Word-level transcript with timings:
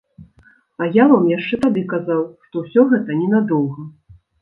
А 0.83 0.87
я 0.95 1.03
вам 1.11 1.27
яшчэ 1.33 1.61
тады 1.67 1.85
казаў, 1.93 2.25
што 2.49 2.55
ўсё 2.67 2.89
гэта 2.97 3.23
ненадоўга! 3.23 3.91